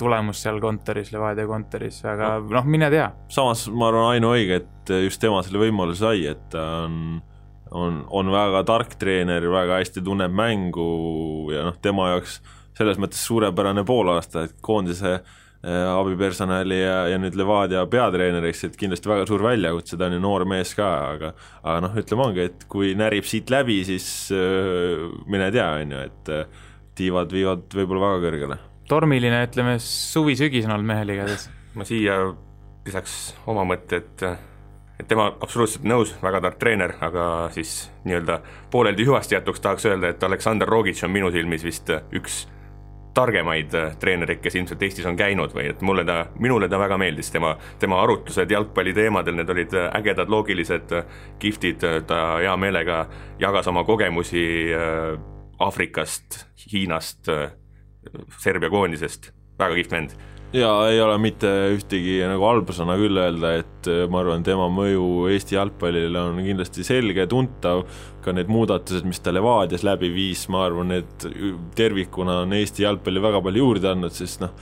[0.00, 3.10] tulemus seal kontoris, Levadia kontoris, aga noh, mine tea.
[3.32, 7.20] samas ma arvan ainuõige, et just tema selle võimaluse sai, et ta on
[7.70, 12.40] on, on väga tark treener, väga hästi tunneb mängu ja noh, tema jaoks
[12.76, 19.10] selles mõttes suurepärane poolaasta, et koondise äh, abipersonali ja, ja nüüd Levadia peatreeneriks, et kindlasti
[19.10, 22.66] väga suur väljakutse, ta on ju noor mees ka, aga aga noh, ütleme ongi, et
[22.72, 26.60] kui närib siit läbi, siis äh, mine tea, on ju, et äh,
[27.00, 28.60] tiivad viivad võib-olla väga kõrgele.
[28.90, 31.50] tormiline, ütleme, suvi-sügis on olnud mehel igatahes.
[31.76, 32.22] ma siia
[32.86, 33.18] lisaks
[33.50, 34.49] oma mõtte, et
[35.00, 40.12] et tema absoluutselt nõus, väga tark treener, aga siis nii-öelda pooleldi hüvasti jätuks tahaks öelda,
[40.12, 42.42] et Aleksandr Rogic on minu silmis vist üks
[43.14, 47.32] targemaid treenereid, kes ilmselt Eestis on käinud või et mulle ta, minule ta väga meeldis,
[47.34, 50.94] tema, tema arutlused jalgpalli teemadel, need olid ägedad, loogilised,
[51.42, 53.02] kihvtid, ta hea meelega
[53.42, 54.44] jagas oma kogemusi
[54.76, 55.16] äh,
[55.60, 57.50] Aafrikast, Hiinast, äh,
[58.38, 60.14] Serbia koondisest, väga kihvt vend
[60.52, 64.66] jaa, ei ole mitte ühtegi nagu halba sõna küll öelda, et äh, ma arvan, tema
[64.72, 67.84] mõju Eesti jalgpallile on kindlasti selge, tuntav,
[68.24, 71.26] ka need muudatused, mis ta Levadias läbi viis, ma arvan, et
[71.78, 74.54] tervikuna on Eesti jalgpalli väga palju juurde andnud, sest noh,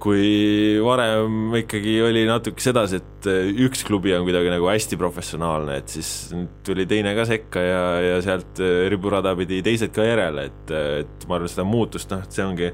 [0.00, 5.76] kui varem ikkagi oli natuke sedasi, et äh, üks klubi on kuidagi nagu hästi professionaalne,
[5.82, 6.30] et siis
[6.64, 11.28] tuli teine ka sekka ja, ja sealt äh, riburada pidi teised ka järele, et, et
[11.28, 12.72] ma arvan, seda muutust, noh, et see ongi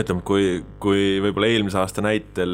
[0.00, 2.52] ütleme, kui, kui võib-olla eelmise aasta näitel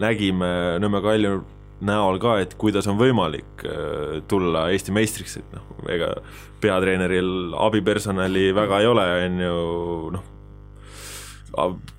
[0.00, 0.50] nägime
[0.82, 1.40] Nõmme Kalju
[1.84, 6.12] näol ka, et kuidas on võimalik äh, tulla Eesti meistriks, et noh, ega
[6.62, 9.58] peatreeneril abipersonali väga ei ole, on ju,
[10.14, 10.30] noh,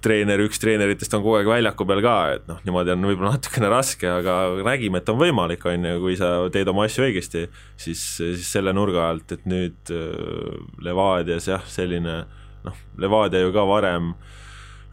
[0.03, 3.69] treener, üks treeneritest on kogu aeg väljaku peal ka, et noh, niimoodi on võib-olla natukene
[3.71, 4.37] raske, aga
[4.67, 7.45] nägime, et on võimalik, on ju, kui sa teed oma asju õigesti,
[7.79, 12.23] siis, siis selle nurga alt, et nüüd äh, Levadias jah, selline
[12.65, 14.33] noh, Levadia ju ka varem äh,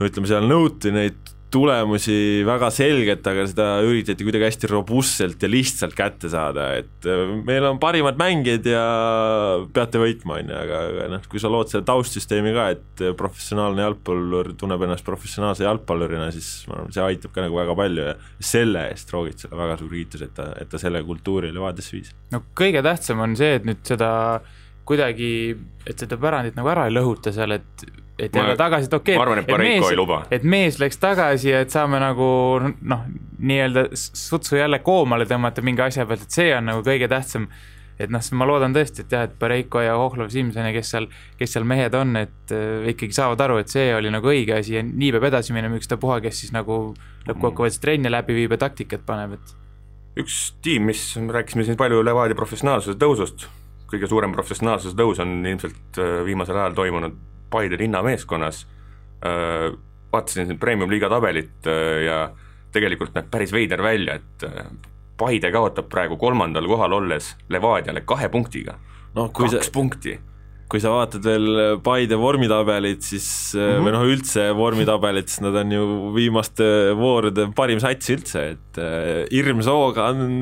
[0.02, 5.50] no ütleme, seal nõuti neid tulemusi väga selgelt, aga seda üritati kuidagi hästi robustselt ja
[5.52, 8.84] lihtsalt kätte saada, et äh, meil on parimad mängijad ja
[9.76, 13.84] peate võitma, on ju, aga, aga noh, kui sa lood selle taustsüsteemi ka, et professionaalne
[13.84, 18.16] jalgpallur tunneb ennast professionaalse jalgpallurina, siis ma arvan, see aitab ka nagu väga palju ja
[18.40, 22.16] selle eest Roogitsale väga suur kiitus, et ta, et ta selle kultuuri Levadiasse viis.
[22.32, 24.12] no kõige tähtsam on see, et nüüd seda
[24.88, 25.32] kuidagi,
[25.86, 27.84] et seda pärandit nagu ära ei lõhuta seal, et
[28.18, 31.98] et jälle tagasi, et okei okay,, et, mees, et mees läks tagasi ja et saame
[32.02, 32.26] nagu
[32.60, 33.04] noh,
[33.40, 37.48] nii-öelda sutsu jälle koomale tõmmata mingi asja pealt, et see on nagu kõige tähtsam.
[38.02, 41.06] et noh, ma loodan tõesti, et jah, et Pareiko ja Hohlov, Simson ja kes seal,
[41.38, 44.74] kes seal mehed on, et äh, ikkagi saavad aru, et see oli nagu õige asi
[44.74, 46.78] ja nii peab edasi minema, ükstapuha, kes siis nagu
[47.28, 52.36] lõppkokkuvõttes trenne läbi viib ja taktikat paneb, et üks tiim, mis, rääkisime siin palju Levadia
[52.38, 53.46] professionaalsuse tõusust,
[53.92, 57.18] kõige suurem professionaalsuse tõus on ilmselt äh, viimasel ajal toimunud
[57.52, 58.62] Paide linnameeskonnas,
[59.28, 59.66] äh,
[60.12, 62.18] vaatasin siin premium-liiga tabelit äh, ja
[62.72, 64.66] tegelikult näeb päris veider välja, et äh,
[65.20, 68.78] Paide kaotab praegu kolmandal kohal olles Levadiale kahe punktiga
[69.14, 70.16] no,, kaks sa, punkti.
[70.72, 73.84] kui sa vaatad veel Paide vormitabelit, siis mm -hmm.
[73.84, 75.84] või noh, üldse vormitabelit, siis nad on ju
[76.16, 76.64] viimaste
[76.96, 80.40] voorude parim sats üldse, et äh, hirmsooga on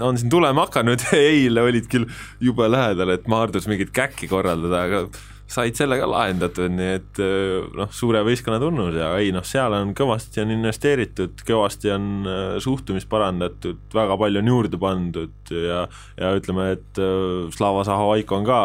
[0.00, 2.10] on siin tulema hakanud, eile olid küll
[2.42, 5.06] jube lähedal, et Maardus mingit käkki korraldada, aga
[5.46, 9.76] said selle ka lahendatud, nii et äh, noh, suure võistkonna tunnus ja ei noh, seal
[9.78, 15.84] on kõvasti on investeeritud, kõvasti on äh, suhtumist parandatud, väga palju on juurde pandud ja,
[16.18, 18.60] ja ütleme, et äh, Slava Zahovaiko on ka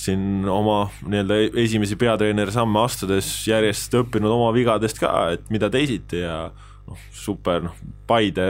[0.00, 6.24] siin oma nii-öelda esimesi peatreeneri samme astudes järjest õppinud oma vigadest ka, et mida teisiti
[6.24, 6.48] ja
[6.88, 8.48] noh, super, noh, Paide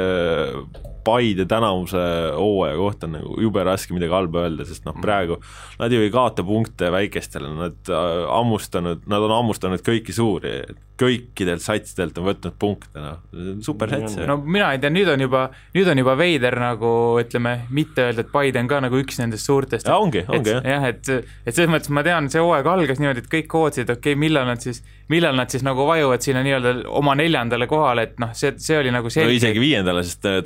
[1.05, 2.01] Paide tänavuse
[2.37, 5.41] hooaja kohta on nagu jube raske midagi halba öelda, sest noh, praegu
[5.81, 10.59] nad ju ei kaota punkte väikestele, nad äh, hammustanud, nad on hammustanud kõiki suuri,
[11.01, 13.23] kõikidelt satsidelt on võtnud punkte, noh,
[13.67, 14.15] super sats.
[14.29, 15.43] no mina ei tea, nüüd on juba,
[15.75, 19.49] nüüd on juba veider nagu ütleme, mitte öelda, et Paide on ka nagu üks nendest
[19.51, 19.89] suurtest.
[19.91, 20.63] ja ongi, ongi jah.
[20.75, 21.11] jah, et,
[21.43, 24.47] et selles mõttes ma tean, see hooaeg algas niimoodi, et kõik ootasid, okei okay,, millal
[24.47, 28.55] nad siis, millal nad siis nagu vajuvad sinna nii-öelda oma neljandale kohale, et noh, see,
[28.63, 29.33] see oli nagu selge.
[29.33, 30.39] no isegi viiendale, sest äh,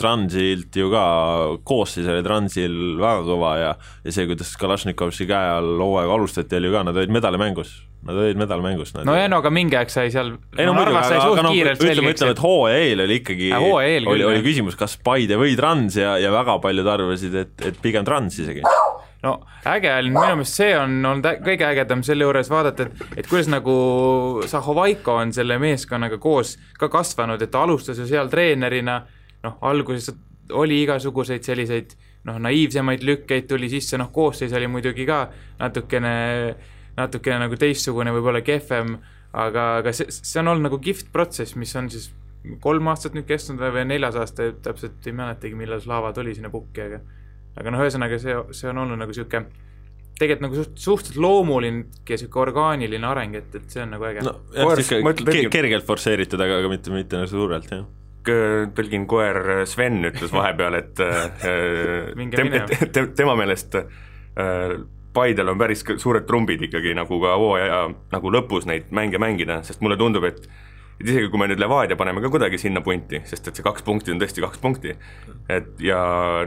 [0.48, 1.04] Transilt ju ka
[1.66, 6.70] koosseis oli Transil väga kõva ja, ja see, kuidas Kalašnikovski käe all hooaega alustati, oli
[6.70, 7.76] ju ka, nad olid medalimängus
[8.08, 8.92] Nad olid medalmängus.
[8.94, 12.12] no jah, no aga mingi aeg sai seal ei no muidugi, aga, aga noh, ütleme,
[12.14, 13.64] ütleme, et hooaja eel oli ikkagi äh,,
[14.06, 18.06] oli, oli küsimus, kas Paide või Trans ja, ja väga paljud arvasid, et, et pigem
[18.06, 18.62] Trans isegi
[19.26, 19.34] no
[19.66, 23.50] äge oli, minu meelest see on olnud kõige ägedam selle juures vaadata, et, et kuidas
[23.50, 23.74] nagu
[24.46, 29.00] Zahovaiko on selle meeskonnaga koos ka kasvanud, et ta alustas ju seal treenerina,
[29.42, 30.12] noh, alguses
[30.52, 31.94] oli igasuguseid selliseid
[32.28, 35.26] noh, naiivsemaid lükkeid tuli sisse, noh, koosseis oli muidugi ka
[35.60, 36.14] natukene
[36.98, 38.96] natukene nagu teistsugune, võib-olla kehvem,
[39.38, 42.10] aga, aga see, see on olnud nagu kihvt protsess, mis on siis
[42.62, 46.86] kolm aastat nüüd kestnud või neljas aasta, täpselt ei mäletagi, millal Slava tuli sinna pukki,
[46.88, 47.00] aga
[47.58, 49.46] aga noh, ühesõnaga see, see on olnud nagu niisugune
[50.18, 54.24] tegelikult nagu suht, suhteliselt loomuline ja niisugune orgaaniline areng, et, et see on nagu äge.
[54.26, 54.34] no
[55.54, 57.86] kergelt forsseeritud, aga, aga mitte, mitte nagu suurelt, jah
[58.26, 61.26] tõlgin koer Sven ütles vahepeal, et äh,
[62.36, 62.54] tem,
[62.94, 64.78] te, tema meelest äh,
[65.14, 69.82] Paidel on päris suured trumbid ikkagi nagu ka hooaja nagu lõpus neid mänge mängida, sest
[69.82, 70.44] mulle tundub, et
[70.98, 73.84] et isegi kui me nüüd Levadia paneme ka kuidagi sinna punti, sest et see kaks
[73.86, 74.96] punkti on tõesti kaks punkti,
[75.46, 76.00] et ja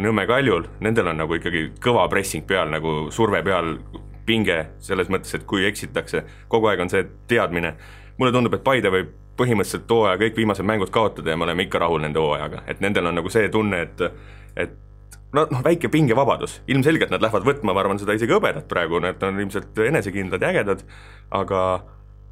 [0.03, 3.77] Nõmme Kaljul, nendel on nagu ikkagi kõva pressing peal, nagu surve peal,
[4.27, 7.73] pinge selles mõttes, et kui eksitakse, kogu aeg on see teadmine,
[8.19, 11.81] mulle tundub, et Paide võib põhimõtteliselt hooaja kõik viimased mängud kaotada ja me oleme ikka
[11.83, 14.07] rahul nende hooajaga, et nendel on nagu see tunne, et
[14.61, 14.77] et
[15.33, 19.21] no noh, väike pingevabadus, ilmselgelt nad lähevad võtma, ma arvan, seda isegi hõbedat praegu, nad
[19.23, 20.83] on ilmselt enesekindlad ja ägedad,
[21.41, 21.61] aga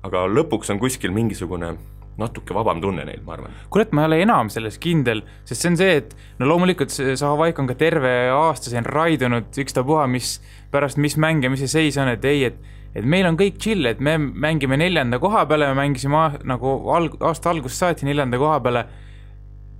[0.07, 1.73] aga lõpuks on kuskil mingisugune
[2.19, 3.55] natuke vabam tunne neil, ma arvan.
[3.71, 7.15] kurat, ma ei ole enam selles kindel, sest see on see, et no loomulikult see
[7.19, 10.37] Zahhovaik on ka terve aasta siin raidunud ükstapuha, mis
[10.73, 12.59] pärast, mis mäng ja mis see seis on, et ei, et
[12.95, 17.19] et meil on kõik chill, et me mängime neljanda koha peale, me mängisime nagu alg-,
[17.21, 18.85] aasta algusest saati neljanda koha peale.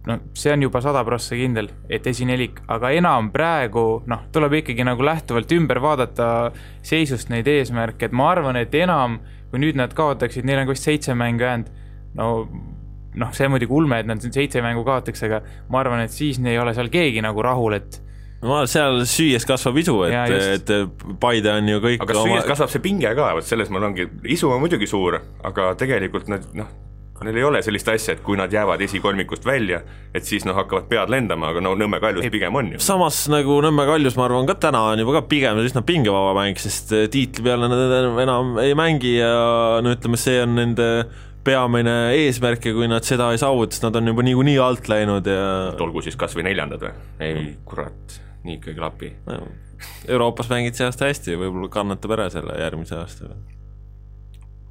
[0.07, 4.85] No see on juba sada prossa kindel, et esinelik, aga enam praegu noh, tuleb ikkagi
[4.87, 6.29] nagu lähtuvalt ümber vaadata
[6.87, 9.19] seisust neid eesmärke, et ma arvan, et enam
[9.51, 11.69] kui nüüd nad kaotaksid, neil on vist seitse mängu jäänud,
[12.17, 12.29] no
[13.19, 15.41] noh, see on muidugi ulme, et nad seitse mängu kaotaks, aga
[15.73, 17.99] ma arvan, et siis ei ole seal keegi nagu rahul, et
[18.45, 22.27] no seal süües kasvab isu, et, et Paide on ju kõik aga oma...
[22.35, 26.31] süües kasvab see pinge ka, vot selles mul ongi, isu on muidugi suur, aga tegelikult
[26.31, 26.69] nad noh,
[27.19, 29.81] Neil ei ole sellist asja, et kui nad jäävad esikolmikust välja,
[30.15, 32.79] et siis noh, hakkavad pead lendama, aga no Nõmme Kaljus ei, pigem on ju.
[32.83, 36.59] samas nagu Nõmme Kaljus, ma arvan, ka täna on juba ka pigem üsna pingevaba mäng,
[36.63, 39.33] sest eh, tiitli peale nad enam ei mängi ja
[39.83, 40.87] no ütleme, see on nende
[41.43, 45.27] peamine eesmärk ja kui nad seda ei saavuta, siis nad on juba niikuinii alt läinud
[45.27, 45.43] ja
[45.83, 46.95] olgu siis kas või neljandad või?
[47.25, 49.47] ei, kurat, nii ikka ei klapi no,.
[50.11, 53.31] Euroopas mängid see aasta hästi, võib-olla kannatab ära selle järgmise aasta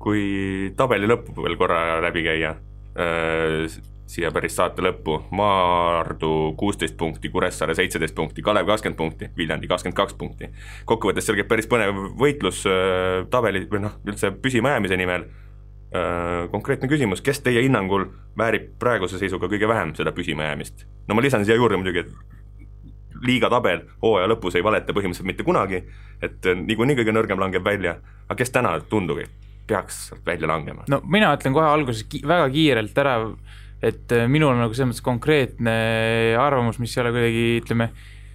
[0.02, 2.54] kui tabeli lõppu veel korra läbi käia
[2.98, 3.78] äh,,
[4.08, 9.98] siia päris saate lõppu, Maardu kuusteist punkti, Kuressaare seitseteist punkti, Kalev kakskümmend punkti, Viljandi kakskümmend
[9.98, 10.48] kaks punkti.
[10.88, 16.46] kokkuvõttes seal käib päris põnev võitlus äh, tabeli või noh, üldse püsimajäämise nimel äh,.
[16.54, 20.86] konkreetne küsimus, kes teie hinnangul väärib praeguse seisuga kõige vähem seda püsimajäämist?
[21.08, 22.37] no ma lisan siia juurde muidugi, et
[23.24, 25.82] liiga tabel hooaja lõpus ei valeta põhimõtteliselt mitte kunagi,
[26.22, 29.22] et niikuinii kõige nõrgem langeb välja, aga kes täna tundub,
[29.68, 30.86] peaks sealt välja langema?
[30.88, 33.16] no mina ütlen kohe alguses ki väga kiirelt ära,
[33.84, 35.74] et äh, minul on nagu selles mõttes konkreetne
[36.40, 37.90] arvamus, mis ei ole kuidagi, ütleme,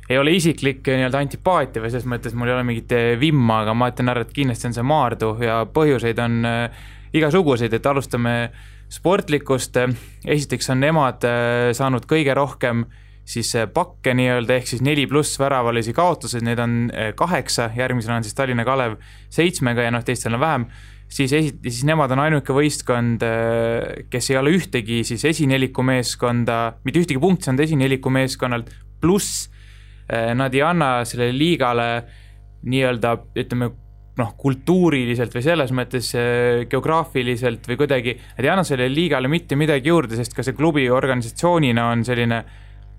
[0.10, 3.64] ei ole isiklik äh, nii-öelda antipaatia või selles mõttes mul ei ole mingit äh, vimma,
[3.64, 7.90] aga ma ütlen ära, et kindlasti on see Maardu ja põhjuseid on äh, igasuguseid, et
[7.90, 8.38] alustame
[8.94, 9.78] sportlikust,
[10.26, 12.86] esiteks on nemad äh, saanud kõige rohkem
[13.26, 16.74] siis pakke nii-öelda, ehk siis neli pluss väravalisi kaotuseid, neid on
[17.16, 18.98] kaheksa, järgmisena on siis Tallinna Kalev
[19.32, 20.68] seitsmega ja noh, teistel on vähem
[21.14, 26.80] siis esi-, siis nemad on ainuke võistkond, äh, kes ei ole ühtegi siis esineliku meeskonda,
[26.86, 28.72] mitte ühtegi punkti saanud esineliku meeskonnalt,
[29.04, 29.48] pluss
[30.10, 31.88] äh, nad ei anna sellele liigale
[32.64, 33.70] nii-öelda ütleme,
[34.14, 36.12] noh, kultuuriliselt või selles mõttes
[36.70, 40.86] geograafiliselt või kuidagi, nad ei anna sellele liigale mitte midagi juurde, sest ka see klubi
[40.94, 42.44] organisatsioonina on selline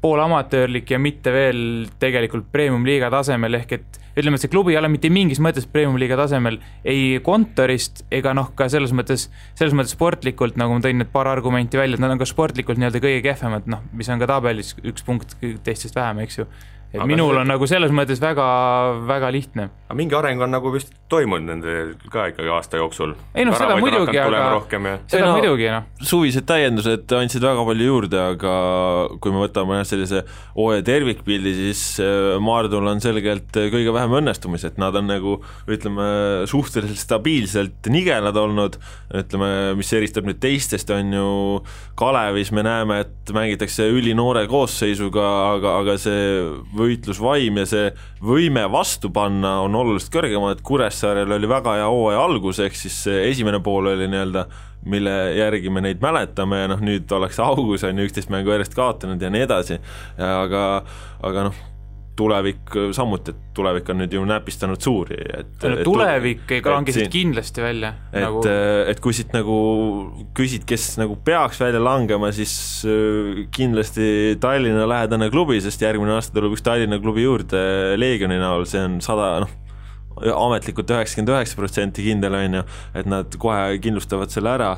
[0.05, 1.61] poolamatöörlik ja mitte veel
[2.01, 6.19] tegelikult premium-liiga tasemel, ehk et ütleme, et see klubi ei ole mitte mingis mõttes premium-liiga
[6.21, 11.11] tasemel ei kontorist ega noh, ka selles mõttes, selles mõttes sportlikult, nagu ma tõin need
[11.15, 14.29] paar argumenti välja, et nad on ka sportlikult nii-öelda kõige kehvemad, noh, mis on ka
[14.31, 16.49] tabelis üks punkt teistest vähem, eks ju
[16.95, 17.41] et aga minul see...
[17.43, 18.45] on nagu selles mõttes väga,
[19.09, 19.67] väga lihtne.
[19.89, 21.75] aga mingi areng on nagu vist toimunud nende
[22.13, 23.17] ka ikkagi aasta jooksul.
[23.35, 24.95] ei noh, seda muidugi, aga ja...
[25.11, 25.89] seda no, muidugi noh.
[26.07, 28.55] suvised täiendused andsid väga palju juurde, aga
[29.19, 30.23] kui me võtame jah, sellise
[30.55, 35.37] hooaja tervikpildi, siis äh, Maardul on selgelt kõige vähem õnnestumisi, et nad on nagu
[35.71, 36.07] ütleme,
[36.51, 38.79] suhteliselt stabiilselt nigelad olnud,
[39.15, 41.29] ütleme, mis eristab nüüd teistest, on ju
[41.99, 45.27] Kalevis me näeme, et mängitakse ülinoore koosseisuga,
[45.57, 46.23] aga, aga see
[46.85, 47.89] võitlusvaim ja see
[48.25, 53.01] võime vastu panna on oluliselt kõrgem, et Kuressaarel oli väga hea hooaja algus, ehk siis
[53.15, 54.47] esimene pool oli nii-öelda
[54.85, 58.77] mille järgi me neid mäletame ja noh, nüüd ollakse augus, on ju, üksteist mängu järjest
[58.77, 59.79] kaotanud ja nii edasi,
[60.21, 60.65] aga,
[61.25, 61.63] aga noh,
[62.17, 67.11] tulevik samuti, et tulevik on nüüd ju näpistanud suuri, et no, tulevik ei lange siit
[67.13, 67.93] kindlasti välja.
[68.13, 68.43] et nagu...,
[68.91, 69.57] et kui siit nagu
[70.37, 72.55] küsid, kes nagu peaks välja langema, siis
[72.89, 77.65] äh, kindlasti Tallinna lähedane klubi, sest järgmine aasta tuleb üks Tallinna klubi juurde
[77.99, 79.57] Leegioni näol, see on sada, noh,
[80.15, 82.69] ametlikult üheksakümmend üheksa protsenti kindel, on ju,
[83.01, 84.77] et nad kohe kindlustavad selle ära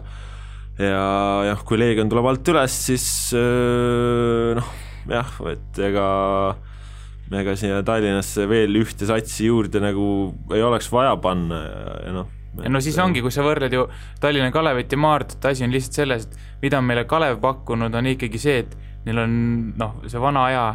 [0.80, 1.02] ja
[1.50, 4.72] jah, kui Leegion tuleb alt üles, siis äh, noh,
[5.08, 6.08] jah, et ega
[7.34, 10.08] ega siia Tallinnasse veel ühte satsi juurde nagu
[10.54, 12.28] ei oleks vaja panna ja, ja noh.
[12.62, 13.86] ja no siis ongi, kui sa võrdled ju
[14.22, 18.40] Tallinna Kalevit ja Maardut, asi on lihtsalt selles, et mida meile Kalev pakkunud, on ikkagi
[18.42, 18.76] see, et
[19.08, 19.34] neil on
[19.78, 20.68] noh, see vana aja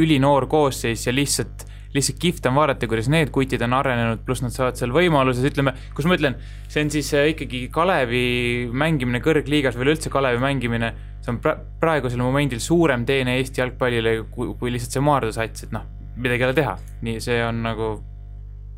[0.00, 4.54] ülinoor koosseis ja lihtsalt lihtsalt kihvt on vaadata, kuidas need kutid on arenenud, pluss nad
[4.54, 6.38] saavad seal võimaluses, ütleme, kus ma ütlen,
[6.72, 8.26] see on siis äh, ikkagi Kalevi
[8.72, 14.16] mängimine kõrgliigas või üleüldse Kalevi mängimine see on pra-, praegusel momendil suurem teene Eesti jalgpallile
[14.32, 15.84] kui, kui lihtsalt see Maardu sats, et noh,
[16.16, 16.74] midagi ei ole teha.
[17.06, 17.92] nii, see on nagu,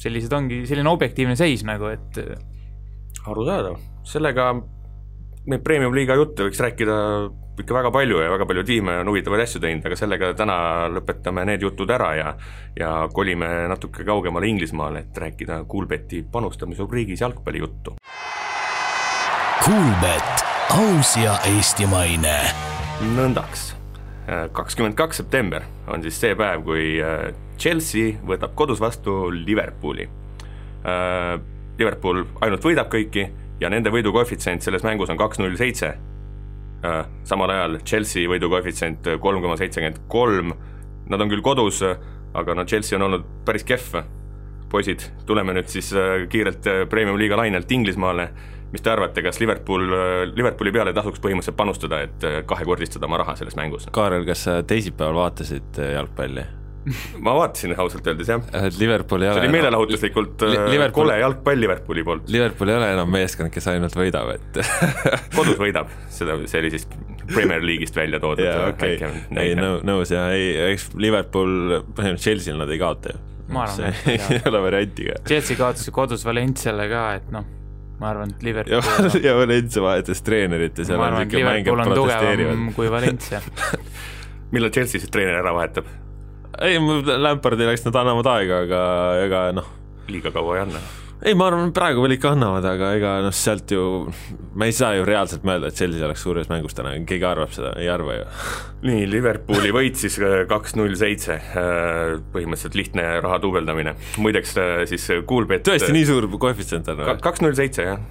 [0.03, 2.21] sellised ongi, selline objektiivne seis nagu, et
[3.25, 4.51] arusaadav, sellega
[5.51, 6.95] neid premium-liiga jutte võiks rääkida
[7.61, 10.57] ikka väga palju ja väga palju tiime on huvitavaid asju teinud, aga sellega täna
[10.91, 12.33] lõpetame need jutud ära ja
[12.79, 17.97] ja kolime natuke kaugemale Inglismaale, et rääkida Kuulbeti panustamisrubriigis jalgpallijuttu.
[19.65, 22.35] Kuulbet aus ja eestimaine.
[23.15, 23.75] nõndaks,
[24.53, 30.09] kakskümmend kaks september on siis see päev, kui äh, Chelsea võtab kodus vastu Liverpooli.
[30.89, 31.39] Äh,
[31.79, 33.29] Liverpool ainult võidab kõiki
[33.65, 35.95] ja nende võidukoefitsient selles mängus on kaks null seitse.
[36.85, 40.53] Äh, samal ajal Chelsea võidukoefitsient kolm koma seitsekümmend kolm,
[41.09, 41.83] nad on küll kodus,
[42.35, 44.05] aga no Chelsea on olnud päris kehv.
[44.75, 45.93] poisid, tuleme nüüd siis
[46.29, 48.25] kiirelt Premium-liiga lainelt Inglismaale
[48.75, 49.87] mis te arvate, kas Liverpool,
[50.35, 53.87] Liverpooli peale tasuks põhimõtteliselt panustada, et äh, kahekordistada oma raha selles mängus?
[53.95, 56.47] Kaarel, kas sa teisipäeval vaatasid äh, jalgpalli?
[57.25, 58.43] Ma vaatasin ausalt öeldes jah.
[58.61, 61.07] et Liverpool ei ole see oli meelelahutuslikult li äh, Liverpool...
[61.07, 62.29] kole jalgpall Liverpooli poolt.
[62.33, 64.61] Liverpool ei ole enam meeskond, kes ainult võidab, et
[65.39, 66.89] kodus võidab, seda, see oli siis
[67.25, 68.99] Premier League'ist välja toodud jaa, okei,
[69.41, 73.25] ei nõus jah, ei, eks Liverpool, põhimõtteliselt Chelsea'l nad ei kaota ju.
[73.55, 75.21] ma arvan, et ei ole varianti ka.
[75.29, 77.49] Chelsea kaotas ju kodus Valenciale ka, et noh
[78.01, 81.85] ma arvan, et Liverpool ja, ja Valencia vahetas treenerit ja seal ma arvan, et Liverpool
[81.85, 83.41] on tugevam kui Valencia
[84.55, 85.89] millal Chelsea siis treeneri ära vahetab?
[86.63, 86.83] Ei,
[87.19, 88.83] Lampardil läks nad annavad aega, aga
[89.25, 89.73] ega noh.
[90.11, 90.83] liiga kaua ei anna
[91.25, 93.85] ei, ma arvan, praegu veel ikka annavad, aga ega noh, sealt ju,
[94.59, 97.73] me ei saa ju reaalselt mõelda, et Chelsea oleks suures mängus täna, keegi arvab seda,
[97.81, 98.27] ei arva ju.
[98.91, 104.77] nii, Liverpooli võit siis äh, kaks null seitse, äh, põhimõtteliselt lihtne raha duubeldamine, muideks äh,
[104.91, 107.19] siis Kuulbet tõesti nii suur koefitsient on või?
[107.25, 108.03] kaks null seitse, jah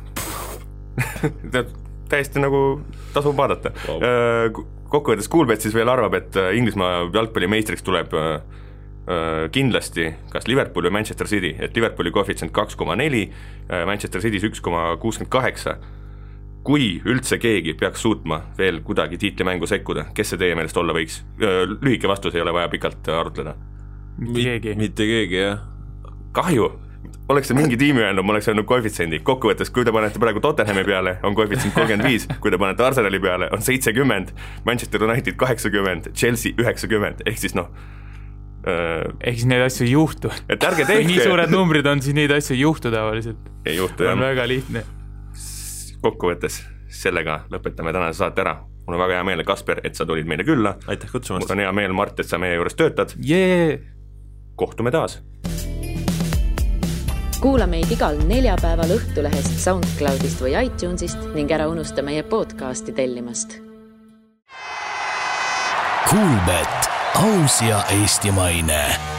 [2.13, 2.59] täiesti nagu
[3.13, 4.63] tasub vaadata wow..
[4.93, 8.13] Kokkuvõttes Kuulbet siis veel arvab, et Inglismaa jalgpalli meistriks tuleb
[9.03, 13.25] Äh, kindlasti kas Liverpool või Manchester City, et Liverpooli koefitsient kaks koma neli,
[13.67, 15.73] äh, Manchester City's üks koma kuuskümmend kaheksa,
[16.63, 21.19] kui üldse keegi peaks suutma veel kuidagi tiitlimängu sekkuda, kes see teie meelest olla võiks?
[21.43, 23.57] Äh, lühike vastus, ei ole vaja pikalt arutleda.
[24.17, 24.75] mitte keegi.
[24.79, 25.59] mitte keegi, jah.
[26.31, 26.71] kahju,
[27.29, 30.83] oleks see mingi tiimi öelnud, ma oleks öelnud koefitsiendi, kokkuvõttes, kui te panete praegu Tottenhami
[30.87, 36.11] peale, on koefitsient kolmkümmend viis, kui te panete Arsenali peale, on seitsekümmend, Manchester United kaheksakümmend,
[36.13, 37.71] Chelsea üheksakümmend, ehk siis noh,
[38.63, 40.29] Äh, ehk siis neid asju ei juhtu.
[40.47, 41.07] et ärge tehke.
[41.11, 43.49] nii suured numbrid on, siis neid asju ei juhtu tavaliselt.
[43.65, 44.15] ei juhtu jah.
[44.15, 44.85] on väga lihtne.
[46.03, 48.55] kokkuvõttes sellega lõpetame tänase saate ära.
[48.85, 50.77] mul on väga hea meel, Kasper, et sa tulid meile külla.
[50.87, 51.43] aitäh kutsumast.
[51.43, 53.83] mul on hea meel, Mart, et sa meie juures töötad yeah..
[54.55, 55.19] kohtume taas.
[57.43, 63.57] Kuula meid igal neljapäeval Õhtulehest, SoundCloudist või iTunesist ning ära unusta meie podcasti tellimast.
[66.07, 66.87] Kuulbet
[67.19, 69.12] aus ja eestimaine